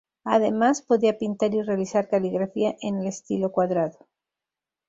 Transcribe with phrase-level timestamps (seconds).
[0.23, 4.07] Además podía pintar y realizar caligrafía en el estilo cuadrado.